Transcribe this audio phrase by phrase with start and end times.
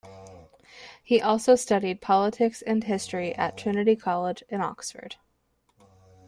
[1.03, 5.17] He also studied Politics and History at Trinity College in Oxford.